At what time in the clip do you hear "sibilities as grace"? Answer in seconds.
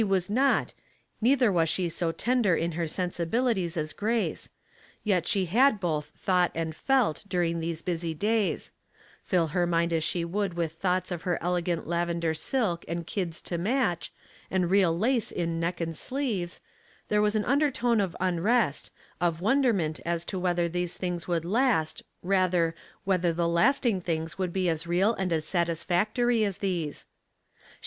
3.11-4.49